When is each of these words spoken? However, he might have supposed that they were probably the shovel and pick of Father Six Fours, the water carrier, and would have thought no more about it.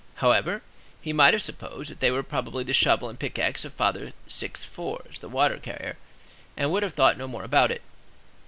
However, 0.15 0.63
he 0.99 1.13
might 1.13 1.35
have 1.35 1.43
supposed 1.43 1.91
that 1.91 1.99
they 1.99 2.09
were 2.09 2.23
probably 2.23 2.63
the 2.63 2.73
shovel 2.73 3.07
and 3.07 3.19
pick 3.19 3.37
of 3.37 3.73
Father 3.75 4.13
Six 4.27 4.63
Fours, 4.63 5.19
the 5.19 5.29
water 5.29 5.59
carrier, 5.59 5.95
and 6.57 6.71
would 6.71 6.81
have 6.81 6.95
thought 6.95 7.19
no 7.19 7.27
more 7.27 7.43
about 7.43 7.69
it. 7.71 7.83